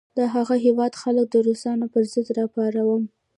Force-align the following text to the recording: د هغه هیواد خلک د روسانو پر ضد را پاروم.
د 0.17 0.19
هغه 0.33 0.55
هیواد 0.65 0.93
خلک 1.01 1.25
د 1.31 1.35
روسانو 1.47 1.85
پر 1.93 2.03
ضد 2.13 2.27
را 2.37 2.45
پاروم. 2.55 3.03